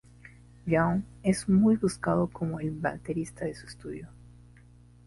Young 0.65 1.03
es 1.21 1.47
muy 1.47 1.75
buscado 1.75 2.25
como 2.25 2.59
el 2.59 2.71
baterista 2.71 3.45
de 3.45 3.51
estudio. 3.51 4.09